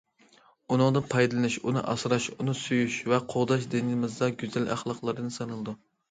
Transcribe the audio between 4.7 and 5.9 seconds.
ئەخلاقلاردىن سانىلىدۇ.